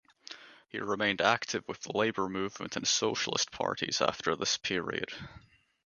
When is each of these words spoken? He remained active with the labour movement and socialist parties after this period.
He 0.69 0.79
remained 0.79 1.21
active 1.21 1.63
with 1.67 1.81
the 1.83 1.95
labour 1.95 2.27
movement 2.27 2.75
and 2.75 2.87
socialist 2.87 3.51
parties 3.51 4.01
after 4.01 4.35
this 4.35 4.57
period. 4.57 5.09